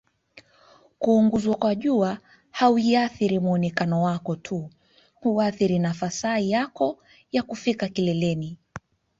kuunguzwa 0.99 1.55
kwa 1.55 1.75
jua 1.75 2.17
haiathiri 2.51 3.39
muonekano 3.39 4.01
wako 4.03 4.35
tu 4.35 4.69
huathiri 5.15 5.79
nafasai 5.79 6.51
yako 6.51 7.03
ya 7.31 7.43
kufika 7.43 7.87
kileleni 7.87 8.57